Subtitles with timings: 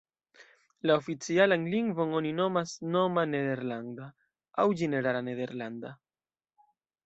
[0.89, 4.09] La oficialan lingvon oni nomas Norma Nederlanda,
[4.65, 5.97] aŭ Ĝenerala Nederlanda.